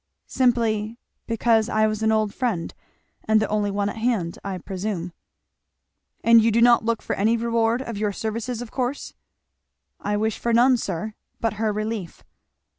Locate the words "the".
3.39-3.47